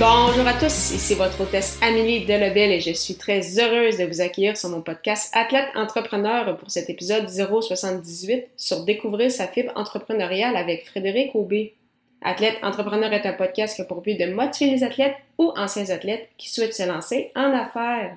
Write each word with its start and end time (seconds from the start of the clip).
Bonjour 0.00 0.44
à 0.44 0.54
tous, 0.54 0.90
ici 0.90 1.14
votre 1.14 1.40
hôtesse 1.40 1.78
Amélie 1.80 2.24
Delebel 2.24 2.72
et 2.72 2.80
je 2.80 2.90
suis 2.90 3.14
très 3.14 3.60
heureuse 3.60 3.96
de 3.96 4.04
vous 4.04 4.20
accueillir 4.20 4.56
sur 4.56 4.68
mon 4.68 4.82
podcast 4.82 5.32
Athlète 5.36 5.68
Entrepreneur 5.76 6.56
pour 6.56 6.68
cet 6.68 6.90
épisode 6.90 7.28
078 7.28 8.46
sur 8.56 8.84
découvrir 8.84 9.30
sa 9.30 9.46
fibre 9.46 9.70
entrepreneuriale 9.76 10.56
avec 10.56 10.84
Frédéric 10.84 11.36
Aubé. 11.36 11.74
Athlète 12.22 12.56
Entrepreneur 12.64 13.12
est 13.12 13.24
un 13.24 13.34
podcast 13.34 13.76
qui 13.76 13.82
a 13.82 13.84
pour 13.84 14.00
but 14.00 14.18
de 14.18 14.32
motiver 14.32 14.72
les 14.72 14.82
athlètes 14.82 15.14
ou 15.38 15.52
anciens 15.56 15.88
athlètes 15.90 16.28
qui 16.38 16.50
souhaitent 16.50 16.74
se 16.74 16.88
lancer 16.88 17.30
en 17.36 17.52
affaires. 17.52 18.16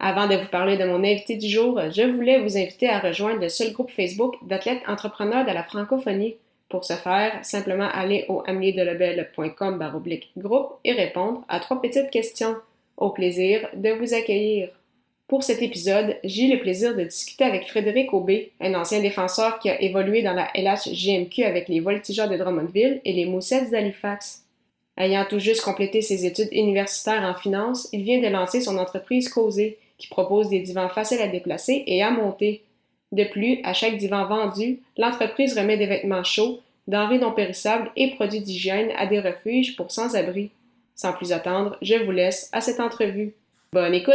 Avant 0.00 0.26
de 0.26 0.34
vous 0.34 0.48
parler 0.48 0.76
de 0.76 0.84
mon 0.86 1.04
invité 1.04 1.36
du 1.36 1.48
jour, 1.48 1.80
je 1.92 2.02
voulais 2.02 2.40
vous 2.40 2.58
inviter 2.58 2.88
à 2.88 2.98
rejoindre 2.98 3.40
le 3.40 3.48
seul 3.48 3.72
groupe 3.72 3.92
Facebook 3.92 4.34
d'athlètes 4.42 4.82
entrepreneurs 4.88 5.46
de 5.46 5.52
la 5.52 5.62
francophonie. 5.62 6.34
Pour 6.72 6.86
ce 6.86 6.94
faire, 6.94 7.38
simplement 7.44 7.90
aller 7.92 8.24
au 8.30 8.42
ameliedelebel.com 8.46 9.92
groupe 10.38 10.78
et 10.84 10.92
répondre 10.92 11.44
à 11.46 11.60
trois 11.60 11.82
petites 11.82 12.08
questions. 12.10 12.56
Au 12.96 13.10
plaisir 13.10 13.68
de 13.74 13.90
vous 13.90 14.14
accueillir. 14.14 14.70
Pour 15.28 15.42
cet 15.42 15.60
épisode, 15.60 16.16
j'ai 16.24 16.46
le 16.46 16.58
plaisir 16.58 16.96
de 16.96 17.04
discuter 17.04 17.44
avec 17.44 17.68
Frédéric 17.68 18.14
Aubé, 18.14 18.52
un 18.58 18.72
ancien 18.72 19.02
défenseur 19.02 19.58
qui 19.58 19.68
a 19.68 19.82
évolué 19.82 20.22
dans 20.22 20.32
la 20.32 20.48
LHGMQ 20.54 21.44
avec 21.44 21.68
les 21.68 21.80
Voltigeurs 21.80 22.30
de 22.30 22.38
Drummondville 22.38 23.02
et 23.04 23.12
les 23.12 23.26
Moussettes 23.26 23.70
d'Halifax. 23.70 24.46
Ayant 24.96 25.26
tout 25.28 25.40
juste 25.40 25.60
complété 25.60 26.00
ses 26.00 26.24
études 26.24 26.48
universitaires 26.52 27.22
en 27.22 27.38
finance, 27.38 27.86
il 27.92 28.02
vient 28.02 28.22
de 28.22 28.28
lancer 28.28 28.62
son 28.62 28.78
entreprise 28.78 29.28
Causée, 29.28 29.76
qui 29.98 30.08
propose 30.08 30.48
des 30.48 30.60
divans 30.60 30.88
faciles 30.88 31.20
à 31.20 31.28
déplacer 31.28 31.84
et 31.86 32.02
à 32.02 32.10
monter, 32.10 32.62
de 33.12 33.24
plus, 33.24 33.60
à 33.62 33.74
chaque 33.74 33.98
divan 33.98 34.26
vendu, 34.26 34.80
l'entreprise 34.96 35.56
remet 35.56 35.76
des 35.76 35.86
vêtements 35.86 36.24
chauds, 36.24 36.60
denrées 36.88 37.18
non 37.18 37.32
périssables 37.32 37.90
et 37.94 38.14
produits 38.14 38.40
d'hygiène 38.40 38.90
à 38.96 39.06
des 39.06 39.20
refuges 39.20 39.76
pour 39.76 39.90
sans-abri. 39.90 40.50
Sans 40.96 41.12
plus 41.12 41.32
attendre, 41.32 41.76
je 41.82 41.94
vous 42.04 42.10
laisse 42.10 42.48
à 42.52 42.60
cette 42.60 42.80
entrevue. 42.80 43.34
Bonne 43.72 43.94
écoute! 43.94 44.14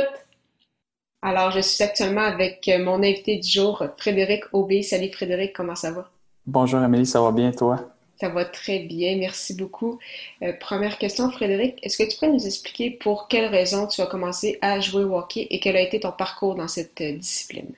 Alors, 1.21 1.51
je 1.51 1.59
suis 1.59 1.83
actuellement 1.83 2.21
avec 2.21 2.69
mon 2.79 3.03
invité 3.03 3.37
du 3.37 3.47
jour, 3.47 3.83
Frédéric 3.97 4.43
Aubé. 4.53 4.81
Salut 4.83 5.11
Frédéric, 5.11 5.53
comment 5.53 5.75
ça 5.75 5.91
va? 5.91 6.09
Bonjour 6.45 6.79
Amélie, 6.79 7.05
ça 7.05 7.21
va 7.21 7.31
bien 7.31 7.51
toi? 7.51 7.89
Ça 8.19 8.29
va 8.29 8.45
très 8.45 8.79
bien, 8.79 9.17
merci 9.17 9.53
beaucoup. 9.53 9.99
Euh, 10.41 10.53
première 10.59 10.97
question, 10.97 11.29
Frédéric, 11.29 11.79
est-ce 11.83 11.97
que 11.97 12.09
tu 12.09 12.17
peux 12.17 12.31
nous 12.31 12.45
expliquer 12.45 12.91
pour 12.91 13.27
quelles 13.27 13.47
raisons 13.47 13.85
tu 13.85 14.01
as 14.01 14.07
commencé 14.07 14.57
à 14.61 14.79
jouer 14.79 15.03
au 15.03 15.15
hockey 15.15 15.45
et 15.51 15.59
quel 15.59 15.75
a 15.75 15.81
été 15.81 15.99
ton 15.99 16.11
parcours 16.11 16.55
dans 16.55 16.67
cette 16.67 16.99
euh, 17.01 17.13
discipline? 17.13 17.73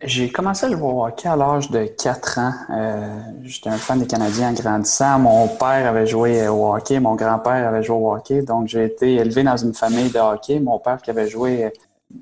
J'ai 0.00 0.30
commencé 0.30 0.64
à 0.64 0.70
jouer 0.70 0.80
au 0.80 1.04
hockey 1.04 1.28
à 1.28 1.34
l'âge 1.34 1.72
de 1.72 1.84
4 1.84 2.38
ans. 2.38 2.52
Euh, 2.70 3.20
J'étais 3.42 3.68
un 3.68 3.78
fan 3.78 3.98
des 3.98 4.06
Canadiens 4.06 4.50
en 4.50 4.52
grandissant. 4.52 5.18
Mon 5.18 5.48
père 5.48 5.88
avait 5.88 6.06
joué 6.06 6.46
au 6.46 6.72
hockey, 6.72 7.00
mon 7.00 7.16
grand-père 7.16 7.66
avait 7.66 7.82
joué 7.82 7.96
au 7.96 8.12
hockey. 8.14 8.42
Donc, 8.42 8.68
j'ai 8.68 8.84
été 8.84 9.14
élevé 9.14 9.42
dans 9.42 9.56
une 9.56 9.74
famille 9.74 10.08
de 10.08 10.20
hockey. 10.20 10.60
Mon 10.60 10.78
père 10.78 11.02
qui 11.02 11.10
avait 11.10 11.28
joué 11.28 11.64
à 11.64 11.70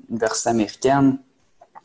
l'université 0.09 0.49
américaine. 0.49 1.19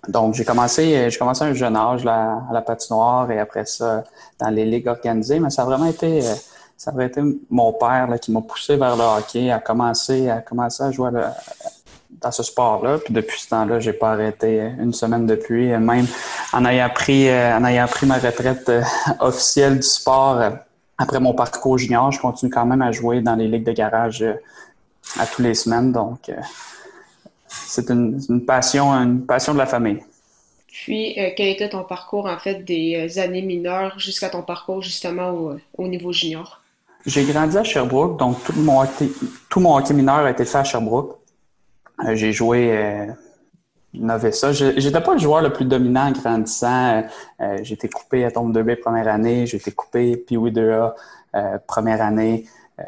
Donc, 0.09 0.33
j'ai 0.33 0.47
commencé, 0.47 1.11
j'ai 1.11 1.19
commencé 1.19 1.45
à 1.45 1.49
un 1.49 1.55
jeune 1.55 1.77
âge 1.77 2.07
à 2.07 2.41
la 2.51 2.63
patinoire 2.63 3.31
et 3.31 3.39
après 3.39 3.67
ça, 3.67 4.03
dans 4.39 4.49
les 4.49 4.65
ligues 4.65 4.89
organisées. 4.89 5.41
Mais 5.41 5.51
ça 5.51 5.61
a 5.61 5.65
vraiment 5.67 5.87
été, 5.87 6.23
ça 6.75 6.91
a 6.97 7.05
été 7.05 7.21
mon 7.51 7.71
père 7.75 8.09
qui 8.19 8.33
m'a 8.33 8.41
poussé 8.41 8.77
vers 8.77 8.97
le 8.97 9.03
hockey, 9.03 9.51
à 9.51 9.59
commencer, 9.59 10.31
à 10.31 10.41
commencer 10.41 10.85
à 10.85 10.91
jouer 10.91 11.11
à, 11.19 11.35
dans 12.23 12.31
ce 12.31 12.43
sport-là. 12.43 12.99
Puis 12.99 13.13
depuis 13.13 13.41
ce 13.41 13.49
temps-là, 13.49 13.81
j'ai 13.81 13.93
pas 13.93 14.13
arrêté 14.13 14.61
une 14.79 14.93
semaine 14.93 15.27
depuis. 15.27 15.69
Même 15.69 16.07
en 16.53 16.65
ayant 16.65 16.91
pris, 16.91 17.29
euh, 17.29 17.57
en 17.57 17.65
ayant 17.65 17.87
pris 17.87 18.07
ma 18.07 18.19
retraite 18.19 18.69
euh, 18.69 18.83
officielle 19.21 19.77
du 19.77 19.87
sport 19.87 20.39
euh, 20.39 20.51
après 20.99 21.21
mon 21.21 21.35
parcours 21.35 21.79
junior, 21.79 22.13
je 22.13 22.21
continue 22.21 22.51
quand 22.51 22.67
même 22.67 22.83
à 22.83 22.93
jouer 22.93 23.21
dans 23.21 23.35
les 23.35 23.49
ligues 23.49 23.65
de 23.65 23.73
garage 23.73 24.25
à 25.19 25.27
tous 25.27 25.43
les 25.43 25.55
semaines. 25.55 25.91
Donc, 25.91 26.31
c'est 27.49 27.91
une, 27.91 28.45
passion, 28.47 28.93
une 28.93 29.27
passion 29.27 29.53
de 29.53 29.59
la 29.59 29.67
famille. 29.67 29.99
Puis, 30.69 31.15
quel 31.37 31.49
était 31.49 31.71
ton 31.71 31.83
parcours, 31.83 32.27
en 32.27 32.39
fait, 32.39 32.65
des 32.65 33.19
années 33.19 33.43
mineures 33.43 33.99
jusqu'à 33.99 34.31
ton 34.31 34.43
parcours, 34.43 34.81
justement, 34.81 35.31
au, 35.31 35.57
au 35.77 35.89
niveau 35.89 36.13
junior? 36.13 36.63
J'ai 37.05 37.25
grandi 37.25 37.59
à 37.59 37.65
Sherbrooke, 37.65 38.19
donc 38.19 38.43
tout 38.45 38.53
mon 38.53 38.85
tout 39.49 39.61
mon 39.61 39.77
hockey 39.77 39.93
mineur 39.93 40.19
a 40.19 40.31
été 40.31 40.45
fait 40.45 40.59
à 40.59 40.65
Sherbrooke. 40.65 41.17
Euh, 42.05 42.15
j'ai 42.15 42.33
joué 42.33 42.77
euh. 42.77 43.07
Je 43.95 44.87
n'étais 44.87 45.01
pas 45.03 45.13
le 45.13 45.19
joueur 45.19 45.43
le 45.43 45.53
plus 45.53 45.67
dominant 45.67 46.09
en 46.09 46.13
grandissant. 46.13 47.05
Euh, 47.41 47.59
été 47.59 47.89
coupé 47.91 48.25
à 48.25 48.31
tombe 48.31 48.57
2B 48.57 48.77
première 48.77 49.07
année, 49.09 49.43
été 49.43 49.71
coupé 49.71 50.25
oui 50.31 50.51
2A 50.51 50.95
première 51.67 52.01
année. 52.01 52.47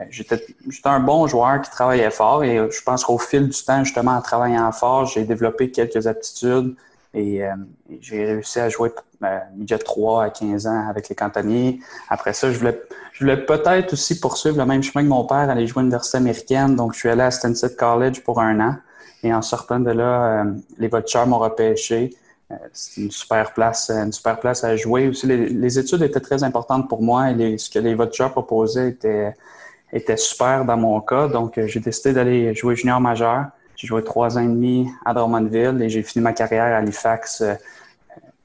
J'étais 0.09 0.41
un 0.87 1.01
bon 1.01 1.27
joueur 1.27 1.61
qui 1.61 1.71
travaillait 1.71 2.11
fort 2.11 2.43
et 2.43 2.57
je 2.57 2.83
pense 2.83 3.05
qu'au 3.05 3.19
fil 3.19 3.51
du 3.51 3.65
temps, 3.65 3.85
justement, 3.85 4.13
en 4.13 4.23
travaillant 4.23 4.73
fort, 4.73 5.05
j'ai 5.05 5.25
développé 5.25 5.71
quelques 5.71 6.07
aptitudes 6.07 6.75
et, 7.13 7.43
j'ai 8.01 8.25
réussi 8.25 8.61
à 8.61 8.71
jouer 8.71 8.91
midget 9.55 9.79
3 9.79 10.25
à 10.25 10.31
15 10.31 10.67
ans 10.67 10.89
avec 10.89 11.11
les 11.11 11.15
cantonniers. 11.15 11.81
Après 12.09 12.33
ça, 12.33 12.51
je 12.51 12.59
voulais, 12.59 12.81
je 13.13 13.25
voulais 13.25 13.45
peut-être 13.45 13.93
aussi 13.93 14.19
poursuivre 14.19 14.57
le 14.57 14.65
même 14.65 14.83
chemin 14.83 15.05
que 15.05 15.11
mon 15.11 15.27
père, 15.27 15.51
aller 15.51 15.67
jouer 15.67 15.81
à 15.81 15.83
l'université 15.83 16.17
américaine. 16.17 16.77
Donc, 16.77 16.95
je 16.95 17.01
suis 17.01 17.09
allé 17.11 17.23
à 17.23 17.31
Stanford 17.31 17.77
College 17.77 18.25
pour 18.25 18.41
un 18.41 18.59
an. 18.61 18.77
Et 19.25 19.33
en 19.33 19.41
sortant 19.41 19.81
de 19.81 19.91
là, 19.91 20.43
euh, 20.43 20.53
les 20.79 20.89
Vultures 20.89 21.27
m'ont 21.27 21.39
repêché. 21.39 22.15
Euh, 22.51 22.57
c'est 22.75 23.01
une 23.01 23.11
super 23.11 23.55
place, 23.55 23.91
une 23.91 24.13
super 24.13 24.39
place 24.39 24.63
à 24.63 24.77
jouer. 24.77 25.09
Aussi, 25.09 25.27
les, 25.27 25.79
études 25.79 26.03
étaient 26.03 26.21
très 26.21 26.45
importantes 26.45 26.91
pour 26.91 27.03
moi 27.03 27.31
et 27.31 27.57
ce 27.57 27.71
que 27.71 27.79
les 27.79 27.95
Vultures 27.95 28.31
proposaient 28.31 28.91
était, 28.91 30.17
super 30.17 30.67
dans 30.67 30.77
mon 30.77 31.01
cas. 31.01 31.29
Donc, 31.29 31.57
euh, 31.57 31.67
j'ai 31.67 31.81
décidé 31.81 32.13
d'aller 32.13 32.55
jouer 32.55 32.77
junior 32.77 33.01
majeur. 33.01 33.47
J'ai 33.77 33.87
joué 33.89 34.05
trois 34.05 34.37
ans 34.37 34.43
et 34.43 34.47
demi 34.47 34.91
à 35.07 35.15
Drummondville 35.15 35.81
et 35.81 35.89
j'ai 35.89 36.03
fini 36.03 36.23
ma 36.23 36.35
carrière 36.35 36.65
à 36.65 36.77
Halifax, 36.77 37.43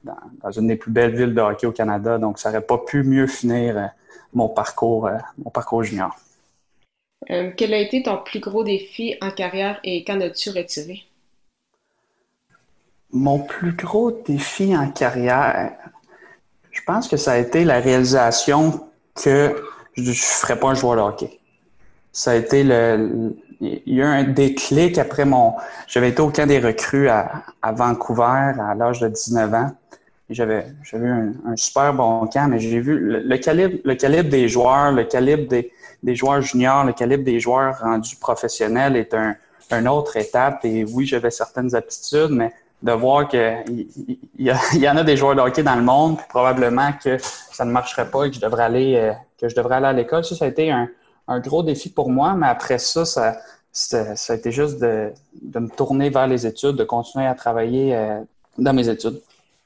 dans, 0.02 0.14
dans, 0.42 0.50
une 0.50 0.66
des 0.66 0.76
plus 0.76 0.90
belles 0.90 1.14
villes 1.14 1.34
de 1.34 1.42
hockey 1.42 1.66
au 1.66 1.72
Canada. 1.72 2.16
Donc, 2.16 2.38
ça 2.38 2.48
n'aurait 2.48 2.64
pas 2.64 2.78
pu 2.78 3.02
mieux 3.02 3.26
finir 3.26 3.90
mon 4.32 4.48
parcours, 4.48 5.10
mon 5.36 5.50
parcours 5.50 5.82
junior. 5.82 6.16
Euh, 7.28 7.50
quel 7.54 7.74
a 7.74 7.78
été 7.78 8.02
ton 8.02 8.18
plus 8.18 8.40
gros 8.40 8.64
défi 8.64 9.16
en 9.20 9.30
carrière 9.30 9.78
et 9.84 10.04
qu'en 10.04 10.20
as-tu 10.20 10.50
retiré? 10.50 11.04
Mon 13.12 13.40
plus 13.40 13.72
gros 13.72 14.10
défi 14.10 14.74
en 14.76 14.90
carrière, 14.90 15.72
je 16.70 16.80
pense 16.86 17.08
que 17.08 17.16
ça 17.16 17.32
a 17.32 17.38
été 17.38 17.64
la 17.64 17.80
réalisation 17.80 18.88
que 19.14 19.54
je 19.96 20.10
ne 20.10 20.14
ferais 20.14 20.58
pas 20.58 20.68
un 20.68 20.74
joueur 20.74 20.96
de 20.96 21.00
hockey. 21.00 21.40
Ça 22.12 22.32
a 22.32 22.34
été 22.36 22.64
le. 22.64 23.34
Il 23.60 23.94
y 23.94 24.00
a 24.00 24.04
eu 24.04 24.08
un 24.08 24.24
déclic 24.24 24.96
après 24.96 25.26
mon. 25.26 25.54
J'avais 25.86 26.08
été 26.08 26.22
au 26.22 26.30
camp 26.30 26.46
des 26.46 26.60
recrues 26.60 27.10
à, 27.10 27.44
Vancouver 27.62 28.54
à 28.58 28.74
l'âge 28.74 29.00
de 29.00 29.08
19 29.08 29.52
ans. 29.54 29.70
J'avais 30.30 30.64
eu 30.94 31.08
un, 31.44 31.56
super 31.56 31.92
bon 31.92 32.26
camp, 32.28 32.48
mais 32.48 32.58
j'ai 32.58 32.80
vu 32.80 32.98
le, 32.98 33.20
le 33.20 33.94
calibre 33.94 34.30
des 34.30 34.48
joueurs, 34.48 34.92
le 34.92 35.04
calibre 35.04 35.48
des, 35.48 35.72
des 36.02 36.14
joueurs 36.14 36.40
juniors, 36.40 36.84
le 36.84 36.92
calibre 36.92 37.24
des 37.24 37.40
joueurs 37.40 37.78
rendus 37.80 38.16
professionnels 38.16 38.96
est 38.96 39.14
un, 39.14 39.36
une 39.70 39.88
autre 39.88 40.16
étape. 40.16 40.64
Et 40.64 40.84
oui, 40.84 41.06
j'avais 41.06 41.30
certaines 41.30 41.74
aptitudes, 41.74 42.30
mais 42.30 42.52
de 42.82 42.92
voir 42.92 43.28
qu'il 43.28 43.86
y, 44.38 44.50
y, 44.78 44.88
en 44.88 44.96
a 44.96 45.04
des 45.04 45.16
joueurs 45.16 45.34
de 45.34 45.40
hockey 45.40 45.62
dans 45.62 45.76
le 45.76 45.82
monde, 45.82 46.18
probablement 46.28 46.92
que 46.92 47.18
ça 47.18 47.64
ne 47.64 47.70
marcherait 47.70 48.10
pas 48.10 48.24
et 48.24 48.30
que 48.30 48.36
je 48.36 48.40
devrais 48.40 48.64
aller, 48.64 48.96
euh, 48.96 49.12
que 49.38 49.48
je 49.48 49.54
devrais 49.54 49.76
aller 49.76 49.86
à 49.86 49.92
l'école. 49.92 50.24
Ça, 50.24 50.34
ça 50.34 50.46
a 50.46 50.48
été 50.48 50.70
un, 50.70 50.88
un, 51.28 51.40
gros 51.40 51.62
défi 51.62 51.90
pour 51.90 52.10
moi, 52.10 52.34
mais 52.34 52.46
après 52.46 52.78
ça, 52.78 53.04
ça, 53.04 53.36
ça, 53.72 54.32
a 54.32 54.36
été 54.36 54.50
juste 54.50 54.78
de, 54.80 55.12
de, 55.42 55.58
me 55.58 55.68
tourner 55.68 56.10
vers 56.10 56.26
les 56.26 56.46
études, 56.46 56.76
de 56.76 56.84
continuer 56.84 57.26
à 57.26 57.34
travailler 57.34 57.94
euh, 57.94 58.20
dans 58.56 58.72
mes 58.72 58.88
études. 58.88 59.20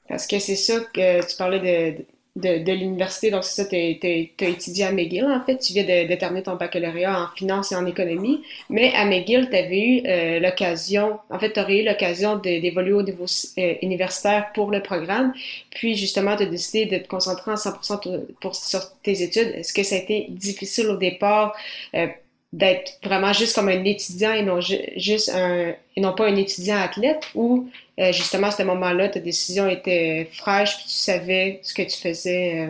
Parce 0.08 0.26
que 0.26 0.38
c'est 0.38 0.56
ça 0.56 0.80
que 0.92 1.26
tu 1.26 1.36
parlais 1.36 1.60
de, 1.60 2.04
de, 2.36 2.64
de 2.64 2.72
l'université. 2.72 3.30
Donc, 3.30 3.44
c'est 3.44 3.62
ça, 3.62 3.68
tu 3.68 3.76
as 3.76 4.48
étudié 4.48 4.84
à 4.84 4.92
McGill, 4.92 5.24
en 5.24 5.44
fait. 5.44 5.58
Tu 5.58 5.72
viens 5.72 5.84
de, 5.84 6.14
terminer 6.16 6.42
ton 6.42 6.56
baccalauréat 6.56 7.22
en 7.22 7.28
finance 7.36 7.72
et 7.72 7.76
en 7.76 7.86
économie. 7.86 8.42
Mais 8.68 8.92
à 8.94 9.04
McGill, 9.04 9.48
tu 9.48 9.56
avais 9.56 9.80
eu 9.80 10.02
euh, 10.06 10.40
l'occasion, 10.40 11.18
en 11.30 11.38
fait, 11.38 11.52
tu 11.52 11.60
aurais 11.60 11.80
eu 11.80 11.84
l'occasion 11.84 12.36
d'évoluer 12.36 12.92
au 12.92 13.02
niveau 13.02 13.26
euh, 13.58 13.74
universitaire 13.82 14.50
pour 14.52 14.70
le 14.70 14.82
programme. 14.82 15.32
Puis, 15.70 15.96
justement, 15.96 16.36
tu 16.36 16.42
as 16.42 16.46
décidé 16.46 16.86
de 16.86 17.02
te 17.02 17.08
concentrer 17.08 17.52
en 17.52 17.54
100% 17.54 18.24
pour, 18.40 18.56
sur 18.56 18.80
tes 19.02 19.22
études. 19.22 19.52
Est-ce 19.54 19.72
que 19.72 19.84
ça 19.84 19.94
a 19.94 19.98
été 19.98 20.26
difficile 20.30 20.88
au 20.88 20.96
départ? 20.96 21.54
Euh, 21.94 22.08
d'être 22.54 23.00
vraiment 23.02 23.32
juste 23.32 23.54
comme 23.56 23.68
un 23.68 23.82
étudiant 23.84 24.32
et 24.32 24.42
non 24.42 24.60
juste 24.60 25.28
un 25.34 25.74
et 25.96 26.00
non 26.00 26.12
pas 26.12 26.26
un 26.26 26.36
étudiant 26.36 26.76
athlète 26.76 27.24
ou 27.34 27.68
euh, 27.98 28.12
justement 28.12 28.48
à 28.48 28.50
ce 28.50 28.62
moment-là 28.62 29.08
ta 29.08 29.20
décision 29.20 29.68
était 29.68 30.28
fraîche 30.32 30.76
puis 30.76 30.86
tu 30.86 30.96
savais 30.96 31.60
ce 31.62 31.74
que 31.74 31.82
tu 31.82 31.96
faisais 31.96 32.68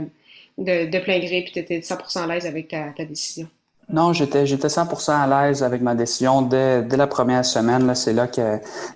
de, 0.59 0.91
de, 0.91 0.99
plein 0.99 1.19
gré 1.19 1.43
puis 1.43 1.53
tu 1.53 1.59
étais 1.59 1.79
100% 1.79 2.23
à 2.23 2.27
l'aise 2.27 2.47
avec 2.47 2.69
ta, 2.69 3.05
décision. 3.05 3.49
Non, 3.89 4.13
j'étais 4.13 4.47
j'étais 4.47 4.69
100% 4.69 5.11
à 5.13 5.27
l'aise 5.27 5.63
avec 5.63 5.83
ma 5.83 5.95
décision 5.95 6.43
dès, 6.43 6.83
la 6.83 7.07
première 7.07 7.45
semaine. 7.45 7.95
C'est 7.95 8.13
là 8.13 8.27
que, 8.27 8.41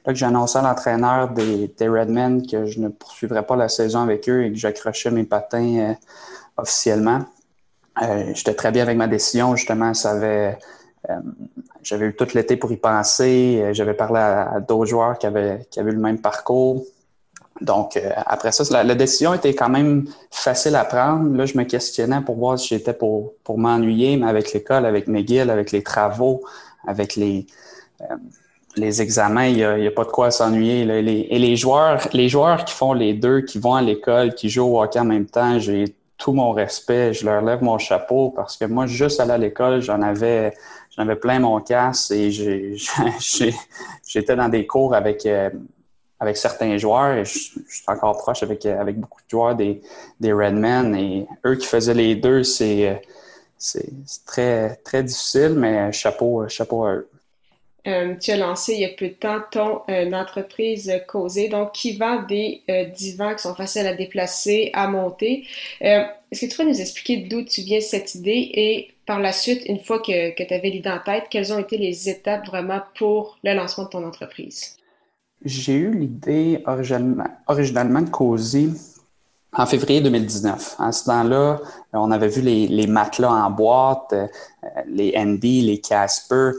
là 0.07 0.15
que 0.15 0.25
annoncé 0.25 0.59
à 0.59 0.63
l'entraîneur 0.63 1.31
des, 1.31 1.71
des 1.77 1.89
Redmen 1.89 2.47
que 2.47 2.67
je 2.67 2.81
ne 2.81 2.89
poursuivrais 2.89 3.45
pas 3.45 3.57
la 3.57 3.69
saison 3.69 4.01
avec 4.01 4.29
eux 4.29 4.45
et 4.45 4.51
que 4.51 4.57
j'accrochais 4.57 5.11
mes 5.11 5.25
patins 5.25 5.95
officiellement. 6.57 7.25
Euh, 8.03 8.33
j'étais 8.35 8.55
très 8.55 8.71
bien 8.71 8.83
avec 8.83 8.97
ma 8.97 9.09
décision, 9.09 9.57
justement, 9.57 9.95
ça 9.95 10.13
avait, 10.13 10.53
euh, 10.53 10.53
j'avais 11.83 12.07
eu 12.07 12.15
tout 12.15 12.29
l'été 12.35 12.57
pour 12.57 12.73
y 12.73 12.77
penser. 12.77 13.61
Euh, 13.63 13.73
j'avais 13.73 13.95
parlé 13.95 14.21
à, 14.21 14.61
d'autres 14.61 14.87
joueurs 14.87 15.19
qui 15.19 15.27
avaient, 15.27 15.67
qui 15.71 15.81
avaient 15.81 15.91
eu 15.91 15.95
le 15.95 16.01
même 16.01 16.21
parcours. 16.21 16.85
Donc, 17.61 18.01
après 18.27 18.53
ça, 18.53 18.85
la, 18.85 18.95
décision 18.95 19.35
était 19.35 19.53
quand 19.53 19.69
même 19.69 20.05
facile 20.31 20.77
à 20.77 20.85
prendre. 20.85 21.37
Là, 21.37 21.45
je 21.45 21.59
me 21.59 21.65
questionnais 21.65 22.21
pour 22.21 22.37
voir 22.37 22.57
si 22.57 22.69
j'étais 22.69 22.93
pour, 22.93 23.33
pour 23.43 23.59
m'ennuyer, 23.59 24.17
mais 24.17 24.29
avec 24.29 24.53
l'école, 24.53 24.87
avec 24.87 25.09
McGill, 25.09 25.51
avec 25.51 25.73
les 25.73 25.83
travaux, 25.83 26.45
avec 26.87 27.17
les, 27.17 27.49
les 28.77 29.03
examens, 29.03 29.47
il 29.47 29.57
n'y 29.57 29.65
a, 29.65 29.73
a, 29.73 29.91
pas 29.91 30.05
de 30.05 30.11
quoi 30.11 30.31
s'ennuyer. 30.31 30.83
Et 30.83 31.39
les 31.41 31.57
joueurs, 31.57 32.07
les 32.13 32.29
joueurs 32.29 32.65
qui 32.65 32.75
font 32.75 32.93
les 32.93 33.15
deux, 33.15 33.41
qui 33.41 33.59
vont 33.59 33.75
à 33.75 33.83
l'école, 33.83 34.35
qui 34.35 34.49
jouent 34.49 34.77
au 34.77 34.81
hockey 34.81 35.01
en 35.01 35.05
même 35.05 35.27
temps, 35.27 35.59
j'ai 35.59 35.97
tout 36.19 36.33
mon 36.33 36.51
respect, 36.51 37.15
je 37.15 37.25
leur 37.25 37.43
lève 37.43 37.63
mon 37.63 37.79
chapeau 37.79 38.31
parce 38.31 38.57
que 38.57 38.65
moi, 38.65 38.87
juste 38.87 39.21
aller 39.21 39.31
à 39.31 39.39
l'école, 39.39 39.81
j'en 39.81 40.03
avais, 40.03 40.53
j'en 40.95 41.05
avais 41.05 41.17
plein 41.17 41.39
mon 41.39 41.61
casse 41.61 42.11
et 42.11 42.31
j'étais 44.07 44.37
dans 44.37 44.49
des 44.49 44.67
cours 44.67 44.95
avec, 44.95 45.25
euh, 45.25 45.49
avec 46.19 46.37
certains 46.37 46.77
joueurs 46.77 47.15
et 47.15 47.25
je, 47.25 47.31
suis 47.31 47.85
encore 47.87 48.19
proche 48.19 48.43
avec, 48.43 48.67
avec 48.67 48.99
beaucoup 48.99 49.21
de 49.21 49.31
joueurs 49.31 49.55
des, 49.55 49.81
des 50.19 50.33
Redmen 50.33 50.95
et 50.97 51.27
eux 51.47 51.55
qui 51.55 51.67
faisaient 51.67 51.95
les 51.95 52.17
deux, 52.17 52.43
c'est, 52.43 53.01
c'est 53.57 53.89
très, 54.27 54.75
très 54.85 55.05
difficile, 55.05 55.55
mais 55.57 55.93
chapeau, 55.93 56.49
chapeau 56.49 56.85
à 56.85 56.95
eux. 56.95 57.09
Euh, 57.87 58.17
tu 58.17 58.33
as 58.33 58.37
lancé 58.37 58.75
il 58.75 58.81
y 58.81 58.85
a 58.85 58.89
peu 58.89 59.09
de 59.09 59.15
temps 59.15 59.39
ton 59.51 59.83
euh, 59.89 60.11
entreprise 60.13 60.93
Causée, 61.07 61.49
donc 61.49 61.73
qui 61.73 61.97
vend 61.97 62.23
des 62.23 62.63
euh, 62.69 62.85
divans 62.85 63.35
qui 63.35 63.43
sont 63.43 63.55
faciles 63.55 63.87
à 63.87 63.95
déplacer, 63.95 64.71
à 64.75 64.89
monter? 64.89 65.47
Est-ce 65.81 66.41
que 66.41 66.51
tu 66.51 66.57
peux 66.57 66.69
nous 66.69 66.81
expliquer 66.81 67.29
d'où 67.29 67.43
tu 67.45 67.63
viens 67.63 67.81
cette 67.81 68.15
idée? 68.17 68.51
Et 68.53 68.91
par 69.07 69.21
la 69.21 69.33
suite, 69.33 69.63
une 69.67 69.79
fois 69.79 70.01
que, 70.01 70.35
que 70.35 70.43
tu 70.43 70.53
avais 70.53 70.71
l'idée 70.71 70.91
en 70.91 70.99
tête, 70.99 71.25
quelles 71.31 71.53
ont 71.53 71.59
été 71.59 71.79
les 71.79 72.09
étapes 72.09 72.47
vraiment 72.47 72.81
pour 72.97 73.39
le 73.45 73.55
lancement 73.55 73.85
de 73.85 73.91
ton 73.91 74.05
entreprise? 74.05 74.77
J'ai 75.45 75.75
eu 75.75 75.93
l'idée 75.93 76.63
originalement, 76.67 77.25
de 77.49 78.11
Causée 78.11 78.69
en 79.53 79.67
février 79.67 80.01
2019. 80.01 80.77
À 80.81 80.91
ce 80.91 81.05
temps-là, 81.05 81.61
on 81.93 82.11
avait 82.11 82.29
vu 82.29 82.43
les, 82.43 82.87
matelas 82.89 83.31
en 83.31 83.51
boîte, 83.51 84.15
les 84.87 85.15
Andy, 85.17 85.63
les 85.63 85.79
Casper. 85.79 86.51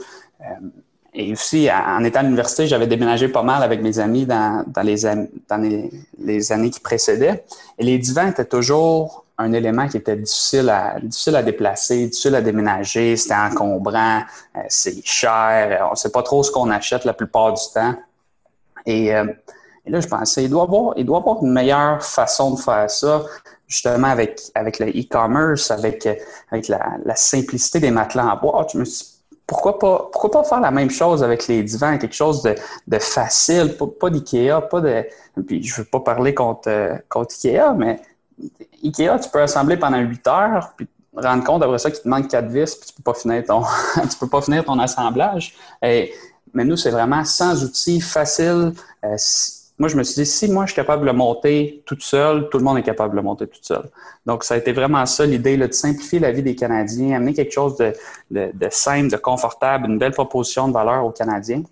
Et 1.12 1.32
aussi, 1.32 1.68
en 1.70 2.04
étant 2.04 2.20
à 2.20 2.22
l'université, 2.22 2.68
j'avais 2.68 2.86
déménagé 2.86 3.28
pas 3.28 3.42
mal 3.42 3.62
avec 3.64 3.82
mes 3.82 3.98
amis 3.98 4.26
dans, 4.26 4.64
dans, 4.66 4.82
les, 4.82 5.02
dans 5.48 5.90
les, 6.18 6.52
années 6.52 6.70
qui 6.70 6.78
précédaient. 6.78 7.44
Et 7.78 7.84
les 7.84 7.98
divans 7.98 8.28
étaient 8.28 8.44
toujours 8.44 9.24
un 9.36 9.52
élément 9.52 9.88
qui 9.88 9.96
était 9.96 10.16
difficile 10.16 10.68
à, 10.68 11.00
difficile 11.00 11.34
à 11.34 11.42
déplacer, 11.42 12.06
difficile 12.06 12.36
à 12.36 12.40
déménager. 12.40 13.16
C'était 13.16 13.34
encombrant, 13.34 14.20
euh, 14.56 14.60
c'est 14.68 15.04
cher, 15.04 15.86
on 15.88 15.92
ne 15.92 15.96
sait 15.96 16.12
pas 16.12 16.22
trop 16.22 16.44
ce 16.44 16.52
qu'on 16.52 16.70
achète 16.70 17.04
la 17.04 17.14
plupart 17.14 17.54
du 17.54 17.62
temps. 17.74 17.94
Et, 18.86 19.12
euh, 19.14 19.24
et, 19.84 19.90
là, 19.90 19.98
je 19.98 20.06
pensais, 20.06 20.44
il 20.44 20.50
doit 20.50 20.62
avoir, 20.62 20.94
il 20.96 21.04
doit 21.04 21.18
avoir 21.18 21.42
une 21.42 21.52
meilleure 21.52 22.04
façon 22.04 22.52
de 22.52 22.60
faire 22.60 22.88
ça, 22.88 23.24
justement 23.66 24.08
avec, 24.08 24.40
avec 24.54 24.78
le 24.78 24.88
e-commerce, 24.90 25.72
avec, 25.72 26.06
avec 26.52 26.68
la, 26.68 26.98
la, 27.04 27.16
simplicité 27.16 27.80
des 27.80 27.90
matelas 27.90 28.26
en 28.32 28.36
bois. 28.36 28.66
Je 28.72 28.78
me 28.78 28.84
suis 28.84 29.19
pourquoi 29.50 29.80
pas, 29.80 30.08
pourquoi 30.12 30.30
pas 30.30 30.44
faire 30.44 30.60
la 30.60 30.70
même 30.70 30.90
chose 30.90 31.24
avec 31.24 31.48
les 31.48 31.64
divans, 31.64 31.98
quelque 31.98 32.14
chose 32.14 32.40
de, 32.40 32.98
facile, 33.00 33.76
pas, 33.76 34.08
d'IKEA, 34.08 34.60
pas 34.60 34.80
de. 34.80 35.04
Puis 35.44 35.60
je 35.64 35.74
veux 35.74 35.84
pas 35.84 35.98
parler 35.98 36.34
contre, 36.34 36.70
contre 37.08 37.34
IKEA, 37.34 37.74
mais 37.76 38.00
IKEA, 38.84 39.18
tu 39.18 39.28
peux 39.28 39.42
assembler 39.42 39.76
pendant 39.76 39.98
8 39.98 40.26
heures, 40.28 40.72
puis 40.76 40.86
rendre 41.16 41.42
compte 41.42 41.64
après 41.64 41.78
ça 41.78 41.90
qu'il 41.90 42.00
te 42.00 42.08
manque 42.08 42.28
quatre 42.28 42.46
vis, 42.46 42.76
puis 42.76 42.90
tu 42.90 42.94
peux 42.94 43.02
pas 43.02 43.14
finir 43.14 43.44
ton, 43.44 43.64
tu 44.08 44.16
peux 44.20 44.28
pas 44.28 44.40
finir 44.40 44.64
ton 44.64 44.78
assemblage. 44.78 45.56
Mais 45.82 46.64
nous, 46.64 46.76
c'est 46.76 46.90
vraiment 46.90 47.24
sans 47.24 47.64
outils, 47.64 48.00
facile. 48.00 48.72
Euh, 49.04 49.16
moi, 49.80 49.88
je 49.88 49.96
me 49.96 50.02
suis 50.02 50.22
dit, 50.22 50.26
si 50.26 50.46
moi, 50.52 50.66
je 50.66 50.72
suis 50.72 50.76
capable 50.76 51.06
de 51.06 51.10
monter 51.10 51.82
toute 51.86 52.02
seule, 52.02 52.50
tout 52.50 52.58
le 52.58 52.64
monde 52.64 52.76
est 52.76 52.82
capable 52.82 53.16
de 53.16 53.22
monter 53.22 53.46
toute 53.46 53.64
seule. 53.64 53.88
Donc, 54.26 54.44
ça 54.44 54.52
a 54.52 54.58
été 54.58 54.72
vraiment 54.72 55.06
ça 55.06 55.24
l'idée, 55.24 55.56
de 55.56 55.72
simplifier 55.72 56.18
la 56.18 56.32
vie 56.32 56.42
des 56.42 56.54
Canadiens, 56.54 57.16
amener 57.16 57.32
quelque 57.32 57.50
chose 57.52 57.78
de, 57.78 58.68
simple, 58.68 59.10
de 59.10 59.16
confortable, 59.16 59.88
une 59.88 59.98
belle 59.98 60.12
proposition 60.12 60.68
de 60.68 60.74
valeur 60.74 61.06
aux 61.06 61.12
Canadiens. 61.12 61.62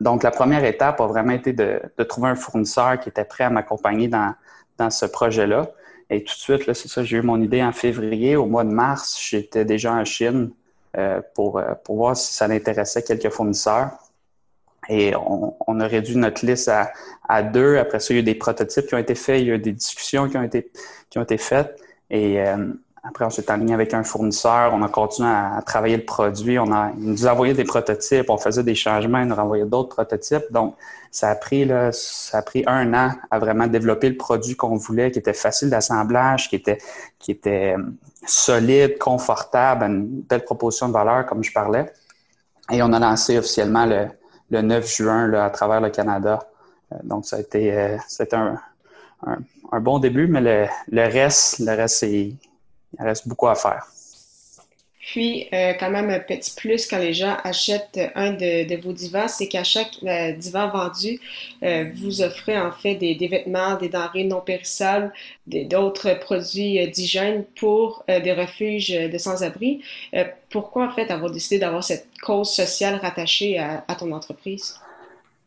Donc, 0.00 0.22
la 0.22 0.30
première 0.32 0.66
étape 0.66 1.00
a 1.00 1.06
vraiment 1.06 1.32
été 1.32 1.54
de, 1.54 1.80
trouver 2.06 2.28
un 2.28 2.34
fournisseur 2.34 3.00
qui 3.00 3.08
était 3.08 3.24
prêt 3.24 3.44
à 3.44 3.50
m'accompagner 3.50 4.08
dans, 4.08 4.34
dans 4.76 4.90
ce 4.90 5.06
projet-là. 5.06 5.70
Et 6.10 6.22
tout 6.24 6.34
de 6.34 6.38
suite, 6.38 6.74
c'est 6.74 6.88
ça, 6.88 7.02
j'ai 7.04 7.16
eu 7.16 7.22
mon 7.22 7.40
idée 7.40 7.62
en 7.62 7.72
février. 7.72 8.36
Au 8.36 8.44
mois 8.44 8.64
de 8.64 8.70
mars, 8.70 9.18
j'étais 9.18 9.64
déjà 9.64 9.94
en 9.94 10.04
Chine 10.04 10.50
euh, 10.98 11.22
pour, 11.34 11.56
euh, 11.56 11.72
pour 11.84 11.96
voir 11.96 12.18
si 12.18 12.34
ça 12.34 12.44
intéressait 12.44 13.02
quelques 13.02 13.30
fournisseurs. 13.30 13.92
Et 14.88 15.14
on, 15.16 15.80
a 15.80 15.86
réduit 15.86 16.16
notre 16.16 16.44
liste 16.44 16.70
à, 17.28 17.42
deux. 17.42 17.78
Après 17.78 18.00
ça, 18.00 18.12
il 18.12 18.16
y 18.16 18.18
a 18.18 18.20
eu 18.20 18.24
des 18.24 18.34
prototypes 18.34 18.86
qui 18.86 18.94
ont 18.94 18.98
été 18.98 19.14
faits, 19.14 19.40
il 19.40 19.48
y 19.48 19.50
a 19.50 19.54
eu 19.54 19.58
des 19.58 19.72
discussions 19.72 20.28
qui 20.28 20.36
ont 20.36 20.42
été, 20.42 20.70
qui 21.10 21.18
ont 21.18 21.22
été 21.22 21.38
faites. 21.38 21.80
Et 22.10 22.40
euh, 22.40 22.72
après, 23.06 23.26
on 23.26 23.30
s'est 23.30 23.50
aligné 23.50 23.74
avec 23.74 23.92
un 23.92 24.02
fournisseur, 24.02 24.72
on 24.72 24.82
a 24.82 24.88
continué 24.88 25.28
à, 25.28 25.60
travailler 25.64 25.98
le 25.98 26.04
produit. 26.04 26.58
On 26.58 26.72
a, 26.72 26.90
il 26.96 27.04
nous 27.04 27.26
envoyé 27.26 27.52
des 27.52 27.64
prototypes, 27.64 28.30
on 28.30 28.38
faisait 28.38 28.62
des 28.62 28.74
changements, 28.74 29.20
il 29.20 29.26
nous 29.26 29.34
renvoyait 29.34 29.66
d'autres 29.66 29.90
prototypes. 29.90 30.50
Donc, 30.50 30.74
ça 31.10 31.28
a 31.28 31.34
pris 31.34 31.66
là, 31.66 31.92
ça 31.92 32.38
a 32.38 32.42
pris 32.42 32.64
un 32.66 32.94
an 32.94 33.12
à 33.30 33.38
vraiment 33.38 33.66
développer 33.66 34.08
le 34.08 34.16
produit 34.16 34.56
qu'on 34.56 34.76
voulait, 34.76 35.10
qui 35.10 35.18
était 35.18 35.34
facile 35.34 35.68
d'assemblage, 35.68 36.48
qui 36.48 36.56
était, 36.56 36.78
qui 37.18 37.32
était 37.32 37.76
euh, 37.76 37.82
solide, 38.26 38.96
confortable, 38.98 39.84
une 39.84 40.22
belle 40.22 40.44
proposition 40.44 40.88
de 40.88 40.94
valeur, 40.94 41.26
comme 41.26 41.44
je 41.44 41.52
parlais. 41.52 41.92
Et 42.72 42.82
on 42.82 42.90
a 42.94 42.98
lancé 42.98 43.36
officiellement 43.36 43.84
le, 43.84 44.08
le 44.54 44.62
9 44.62 44.96
juin 44.96 45.32
à 45.34 45.50
travers 45.50 45.80
le 45.80 45.90
Canada. 45.90 46.38
Euh, 46.92 46.96
donc, 47.02 47.26
ça 47.26 47.36
a 47.36 47.40
été, 47.40 47.72
euh, 47.72 47.96
un, 49.26 49.80
bon 49.80 49.98
début, 49.98 50.26
mais 50.26 50.40
le 50.88 51.02
reste, 51.02 51.58
le 51.58 51.74
reste, 51.74 52.02
il 52.02 52.36
reste 52.98 53.26
beaucoup 53.26 53.48
à 53.48 53.54
faire. 53.54 53.86
Puis, 55.04 55.48
euh, 55.52 55.74
quand 55.78 55.90
même, 55.90 56.08
un 56.08 56.18
petit 56.18 56.54
plus 56.56 56.86
quand 56.86 56.98
les 56.98 57.12
gens 57.12 57.36
achètent 57.44 58.00
un 58.14 58.32
de, 58.32 58.80
vos 58.80 58.94
divans, 58.94 59.28
c'est 59.28 59.48
qu'à 59.48 59.62
chaque 59.62 59.98
euh, 60.02 60.32
divan 60.32 60.70
vendu, 60.70 61.20
euh, 61.62 61.90
vous 61.94 62.22
offrez 62.22 62.58
en 62.58 62.72
fait 62.72 62.94
des, 62.94 63.28
vêtements, 63.28 63.76
des 63.76 63.90
denrées 63.90 64.24
non 64.24 64.40
périssables, 64.40 65.12
d'autres 65.46 66.18
produits 66.20 66.88
d'hygiène 66.90 67.44
pour 67.58 68.02
des 68.08 68.32
refuges 68.32 68.88
de 68.88 69.18
sans-abri. 69.18 69.82
pourquoi 70.48 70.86
en 70.86 70.90
fait 70.90 71.10
avoir 71.10 71.30
décidé 71.30 71.58
d'avoir 71.58 71.84
cette 71.84 72.06
cause 72.22 72.50
sociale 72.50 72.96
rattachée 72.96 73.58
à, 73.58 73.84
à 73.86 73.94
ton 73.94 74.10
entreprise? 74.12 74.80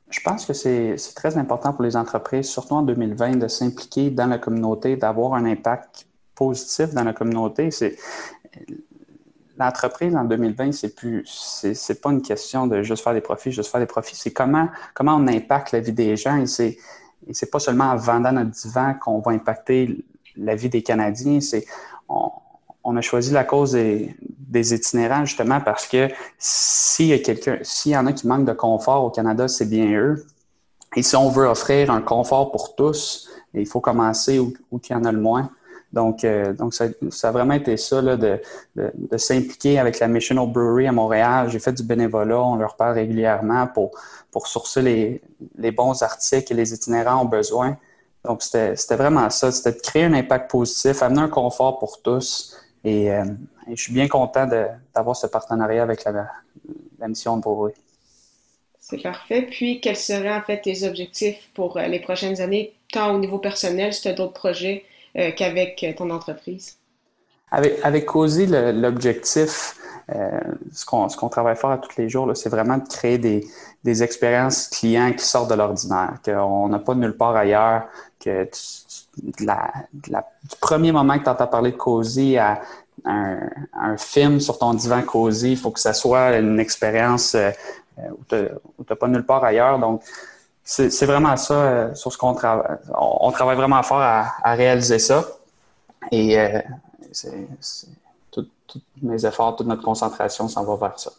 Je 0.10 0.20
pense 0.22 0.46
que 0.46 0.54
c'est 0.54 0.96
très 1.16 1.36
important 1.38 1.74
pour 1.74 1.84
les 1.84 1.96
entreprises, 1.98 2.48
surtout 2.48 2.76
en 2.76 2.84
2020, 2.84 3.38
de 3.38 3.48
s'impliquer 3.48 4.12
dans 4.12 4.28
la 4.28 4.38
communauté, 4.38 4.96
d'avoir 4.96 5.34
un 5.34 5.46
impact 5.46 6.08
positif 6.38 6.94
dans 6.94 7.04
la 7.04 7.14
communauté. 7.14 7.70
L'entreprise 9.58 10.16
en 10.16 10.24
2020, 10.24 10.72
c'est 10.72 10.96
plus, 10.96 11.24
c'est 11.26 12.02
pas 12.02 12.12
une 12.12 12.22
question 12.22 12.68
de 12.68 12.84
juste 12.84 13.04
faire 13.04 13.14
des 13.14 13.22
profits, 13.22 13.52
juste 13.52 13.72
faire 13.72 13.82
des 13.82 13.88
profits. 13.88 14.16
C'est 14.16 14.32
comment, 14.32 14.70
comment 14.94 15.16
on 15.16 15.28
impacte 15.28 15.72
la 15.72 15.80
vie 15.80 15.92
des 15.92 16.16
gens. 16.16 16.38
Et 16.38 16.46
c'est, 16.46 16.78
c'est 17.32 17.50
pas 17.50 17.60
seulement 17.60 17.86
en 17.86 17.96
vendant 17.96 18.32
notre 18.32 18.52
divan 18.52 18.94
qu'on 18.94 19.20
va 19.20 19.32
impacter 19.32 20.06
la 20.36 20.56
vie 20.56 20.70
des 20.70 20.84
Canadiens. 20.84 21.42
C'est, 21.42 21.66
on, 22.08 22.96
a 22.96 23.02
choisi 23.02 23.32
la 23.32 23.44
cause 23.44 23.74
des, 23.74 24.16
des, 24.22 24.74
itinérants 24.74 25.26
justement 25.26 25.60
parce 25.60 25.88
que 25.88 26.08
s'il 26.38 27.08
y 27.08 27.14
a 27.14 27.20
quelqu'un, 27.20 27.58
s'il 27.64 27.92
y 27.92 27.98
en 27.98 28.06
a 28.06 28.14
qui 28.14 28.28
manquent 28.28 28.46
de 28.46 28.54
confort 28.54 29.04
au 29.04 29.10
Canada, 29.10 29.48
c'est 29.48 29.70
bien 29.70 29.92
eux. 29.92 30.26
Et 30.96 31.04
si 31.04 31.16
on 31.16 31.30
veut 31.30 31.48
offrir 31.48 31.92
un 31.92 32.02
confort 32.02 32.52
pour 32.52 32.76
tous, 32.76 33.30
il 33.54 33.68
faut 33.68 33.82
commencer 33.82 34.40
où, 34.40 34.54
où 34.72 34.80
il 34.82 34.92
y 34.92 34.96
en 34.96 35.04
a 35.04 35.12
le 35.12 35.20
moins. 35.20 35.52
Donc, 35.94 36.24
euh, 36.24 36.53
donc 36.53 36.74
ça, 36.74 36.88
ça, 37.10 37.29
a 37.29 37.32
vraiment 37.32 37.53
été 37.53 37.77
ça, 37.77 38.01
là, 38.01 38.17
de, 38.17 38.41
de, 38.75 39.17
s'impliquer 39.17 39.79
avec 39.79 40.00
la 40.00 40.08
Mission 40.08 40.46
Brewery 40.46 40.88
à 40.88 40.91
Montréal. 40.91 41.50
J'ai 41.50 41.60
fait 41.60 41.72
du 41.72 41.84
bénévolat, 41.84 42.41
on 42.41 42.56
leur 42.56 42.75
parle 42.75 42.96
régulièrement 42.96 43.67
pour, 43.67 43.91
pour 44.32 44.48
sourcer 44.48 44.82
les, 44.82 45.22
les 45.58 45.72
bons 45.72 46.01
articles 46.01 46.50
que 46.50 46.53
les 46.53 46.74
itinérants 46.74 47.22
ont 47.22 47.25
besoin. 47.25 47.77
Donc, 48.25 48.44
c'était 48.44 48.96
vraiment 48.96 49.29
ça, 49.29 49.51
c'était 49.51 49.77
de 49.77 49.82
créer 49.82 50.03
un 50.03 50.13
impact 50.13 50.51
positif, 50.51 51.01
amener 51.01 51.22
un 51.22 51.29
confort 51.29 51.79
pour 51.79 52.01
tous. 52.01 52.58
Et, 52.84 53.10
je 53.70 53.82
suis 53.82 53.94
bien 53.94 54.08
content 54.08 54.48
d'avoir 54.94 55.15
ce 55.15 55.27
partenariat 55.27 55.84
avec 55.84 56.03
la, 56.06 56.27
mission 57.08 57.38
Beauvais. 57.38 57.74
C'est 58.79 59.01
parfait. 59.01 59.41
Puis, 59.41 59.82
quels 59.82 59.98
seraient 59.98 60.34
en 60.34 60.41
fait 60.41 60.62
tes 60.62 60.88
objectifs 60.88 61.50
pour 61.53 61.77
les 61.77 62.00
prochaines 62.00 62.39
années, 62.41 62.74
tant 62.91 63.13
au 63.13 63.20
niveau 63.20 63.39
personnel, 63.39 63.94
si 63.94 64.03
tu 64.03 64.08
as 64.08 64.13
d'autres 64.13 64.34
projets, 64.34 64.86
qu'avec 65.36 65.86
ton 65.98 66.10
entreprise? 66.10 66.78
Avec, 67.52 67.80
avec 67.84 68.06
COSI, 68.06 68.48
l'objectif, 68.48 69.76
euh, 70.16 70.40
ce 70.72 70.86
qu'on 70.86 71.30
travaille 71.30 71.56
fort 71.56 71.72
à 71.72 71.78
tous 71.78 71.98
les 71.98 72.08
jours, 72.08 72.32
c'est 72.36 72.50
vraiment 72.50 72.78
de 72.78 72.88
créer 72.88 73.18
des, 73.18 73.46
des, 73.84 74.04
expériences 74.04 74.68
clients 74.68 75.12
qui 75.12 75.26
sortent 75.26 75.50
de 75.50 75.56
l'ordinaire, 75.56 76.16
qu'on 76.24 76.70
n'a 76.70 76.80
pas 76.80 76.96
nulle 76.96 77.16
part 77.18 77.36
ailleurs, 77.36 77.88
que 78.20 78.50
du 79.18 80.56
premier 80.62 80.92
moment 80.94 81.18
que 81.18 81.24
tu 81.24 81.30
entends 81.30 81.48
parler 81.48 81.72
de 81.72 81.78
COSI 81.78 82.38
à 82.38 82.62
un, 83.04 83.98
film 83.98 84.40
sur 84.40 84.58
ton 84.60 84.74
divan 84.74 85.02
COSI, 85.02 85.52
il 85.52 85.58
faut 85.58 85.72
que 85.72 85.80
ça 85.80 85.94
soit 85.94 86.38
une 86.38 86.60
expérience 86.60 87.36
euh, 87.36 87.52
où 87.98 88.24
tu 88.30 88.36
n'as 88.90 88.96
pas 88.96 89.08
nulle 89.08 89.26
part 89.26 89.44
ailleurs. 89.44 89.80
Donc, 89.80 90.04
c'est 90.70 91.06
vraiment 91.06 91.38
ça 91.38 91.54
euh, 91.54 91.96
sur 91.96 92.12
ce 92.12 92.18
qu'on 92.18 92.34
travaille. 92.34 92.78
On, 92.94 93.32
travaille 93.32 93.56
vraiment 93.56 93.82
fort 93.84 94.02
à, 94.02 94.34
à 94.44 94.54
réaliser 94.54 95.00
ça. 95.00 95.26
Et 96.12 96.38
euh, 96.38 96.60
c'est 97.12 97.48
tous 98.32 98.82
mes 99.02 99.26
efforts, 99.26 99.56
toute 99.56 99.68
notre 99.68 99.82
concentration 99.82 100.48
s'en 100.50 100.66
va 100.66 100.76
vers 100.76 101.00
ça. 101.00 101.12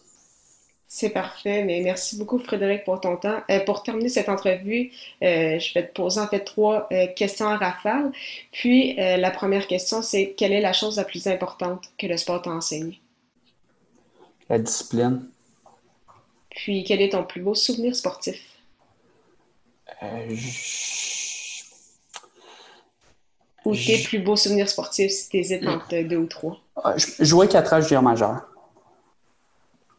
C'est 0.91 1.11
parfait, 1.11 1.65
mais 1.65 1.81
merci 1.83 2.17
beaucoup 2.17 2.39
Frédéric 2.39 2.85
pour 2.85 3.01
ton 3.01 3.17
temps. 3.17 3.43
Euh, 3.51 3.61
pour 3.61 3.83
terminer 3.83 4.09
cette 4.09 4.29
entrevue, 4.29 4.91
euh, 5.23 5.59
je 5.59 5.75
vais 5.75 5.87
te 5.87 5.93
poser 5.93 6.21
en 6.21 6.27
fait 6.27 6.41
trois 6.41 6.89
euh, 6.93 7.07
questions 7.15 7.47
à 7.47 7.57
rafale. 7.57 8.11
Puis 8.53 8.95
la 8.97 9.31
première 9.31 9.67
question, 9.67 10.03
c'est 10.03 10.35
quelle 10.37 10.53
est 10.53 10.61
la 10.61 10.73
chose 10.73 10.97
la 10.97 11.05
plus 11.05 11.27
importante 11.27 11.85
que 11.99 12.07
le 12.07 12.17
sport 12.17 12.43
t'a 12.43 12.51
enseigné? 12.51 13.01
La 14.49 14.59
discipline. 14.59 15.27
Puis 16.51 16.85
quel 16.85 17.03
est 17.03 17.11
ton 17.11 17.25
plus 17.25 17.43
beau 17.43 17.55
souvenir 17.55 17.95
sportif? 17.95 18.58
Ou 23.65 23.75
tes 23.75 24.03
plus 24.03 24.19
beaux 24.21 24.37
souvenirs 24.37 24.69
sportifs 24.69 25.11
si 25.11 25.29
tu 25.29 25.37
hésites 25.39 25.67
entre 25.67 26.03
deux 26.03 26.17
ou 26.17 26.27
trois? 26.27 26.59
Ah, 26.83 26.95
jouais 26.97 27.49
quatre 27.49 27.73
ans 27.73 27.81
junior 27.81 28.03
majeur. 28.03 28.49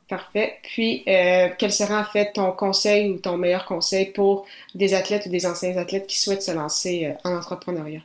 Parfait. 0.09 0.57
Puis, 0.63 1.03
euh, 1.07 1.49
quel 1.55 1.71
serait 1.71 1.95
en 1.95 2.03
fait 2.03 2.33
ton 2.33 2.51
conseil 2.51 3.11
ou 3.11 3.19
ton 3.19 3.37
meilleur 3.37 3.65
conseil 3.65 4.07
pour 4.07 4.47
des 4.73 4.95
athlètes 4.95 5.27
ou 5.27 5.29
des 5.29 5.45
anciens 5.45 5.77
athlètes 5.77 6.07
qui 6.07 6.19
souhaitent 6.19 6.41
se 6.41 6.51
lancer 6.51 7.05
euh, 7.05 7.29
en 7.29 7.35
entrepreneuriat? 7.37 8.01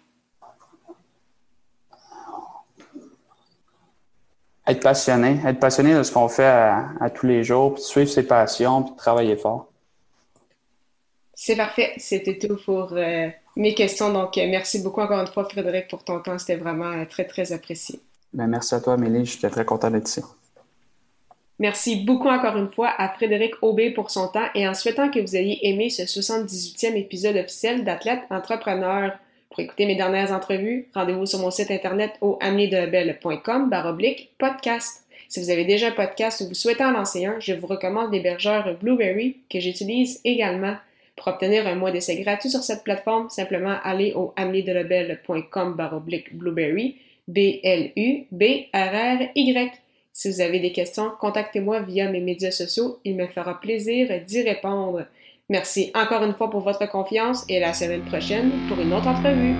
Être 4.66 4.82
passionné. 4.82 5.40
Être 5.46 5.58
passionné 5.58 5.94
de 5.94 6.02
ce 6.02 6.12
qu'on 6.12 6.28
fait 6.28 6.44
à, 6.44 7.10
tous 7.14 7.26
les 7.26 7.42
jours, 7.42 7.74
puis 7.74 7.82
suivre 7.82 8.10
ses 8.10 8.26
passions, 8.26 8.82
puis 8.82 8.96
travailler 8.96 9.36
fort. 9.36 9.68
C'est 11.34 11.56
parfait. 11.56 11.92
C'était 11.96 12.38
tout 12.38 12.56
pour 12.64 12.92
euh, 12.92 13.28
mes 13.56 13.74
questions. 13.74 14.12
Donc, 14.12 14.38
euh, 14.38 14.46
merci 14.48 14.82
beaucoup 14.82 15.00
encore 15.00 15.20
une 15.20 15.26
fois, 15.26 15.44
Frédéric, 15.44 15.88
pour 15.88 16.04
ton 16.04 16.20
temps. 16.20 16.38
C'était 16.38 16.56
vraiment 16.56 16.92
euh, 16.92 17.04
très, 17.04 17.24
très 17.24 17.52
apprécié. 17.52 18.00
Ben, 18.32 18.46
merci 18.46 18.74
à 18.74 18.80
toi, 18.80 18.94
Amélie. 18.94 19.24
Je 19.24 19.38
suis 19.38 19.50
très 19.50 19.64
content 19.64 19.90
d'être 19.90 20.08
ici. 20.08 20.22
Merci 21.58 22.04
beaucoup 22.04 22.28
encore 22.28 22.56
une 22.56 22.70
fois 22.70 22.92
à 22.98 23.08
Frédéric 23.10 23.54
Aubé 23.62 23.90
pour 23.90 24.10
son 24.10 24.26
temps 24.26 24.48
et 24.56 24.66
en 24.66 24.74
souhaitant 24.74 25.08
que 25.08 25.20
vous 25.20 25.36
ayez 25.36 25.68
aimé 25.68 25.88
ce 25.88 26.02
78e 26.02 26.96
épisode 26.96 27.36
officiel 27.36 27.84
d'Athlète 27.84 28.22
Entrepreneur. 28.30 29.12
Pour 29.50 29.60
écouter 29.60 29.86
mes 29.86 29.94
dernières 29.94 30.32
entrevues, 30.32 30.88
rendez-vous 30.94 31.26
sur 31.26 31.38
mon 31.38 31.52
site 31.52 31.70
internet 31.70 32.14
au 32.20 32.40
baroblique 33.70 34.30
podcast. 34.36 35.04
Si 35.28 35.40
vous 35.40 35.50
avez 35.50 35.64
déjà 35.64 35.88
un 35.88 35.92
podcast 35.92 36.40
ou 36.40 36.48
vous 36.48 36.54
souhaitez 36.54 36.84
en 36.84 36.90
lancer 36.90 37.24
un, 37.24 37.38
je 37.38 37.54
vous 37.54 37.68
recommande 37.68 38.12
l'hébergeur 38.12 38.76
Blueberry 38.80 39.36
que 39.48 39.60
j'utilise 39.60 40.20
également. 40.24 40.74
Pour 41.16 41.28
obtenir 41.28 41.66
un 41.66 41.76
mois 41.76 41.92
d'essai 41.92 42.20
gratuit 42.20 42.50
sur 42.50 42.62
cette 42.62 42.82
plateforme, 42.82 43.28
simplement 43.30 43.76
allez 43.82 44.12
au 44.14 44.32
ameliedelebel.com 44.36 45.74
baroblique 45.74 46.36
blueberry, 46.36 46.96
B-L-U-B-R-R-Y. 47.28 48.30
Si 50.12 50.30
vous 50.30 50.40
avez 50.40 50.60
des 50.60 50.72
questions, 50.72 51.10
contactez-moi 51.20 51.80
via 51.80 52.10
mes 52.10 52.20
médias 52.20 52.50
sociaux. 52.50 52.98
Il 53.04 53.16
me 53.16 53.26
fera 53.26 53.60
plaisir 53.60 54.08
d'y 54.26 54.42
répondre. 54.42 55.06
Merci 55.48 55.90
encore 55.94 56.22
une 56.24 56.34
fois 56.34 56.50
pour 56.50 56.60
votre 56.60 56.88
confiance 56.88 57.44
et 57.48 57.58
à 57.62 57.68
la 57.68 57.74
semaine 57.74 58.04
prochaine 58.04 58.50
pour 58.68 58.80
une 58.80 58.92
autre 58.92 59.08
entrevue. 59.08 59.54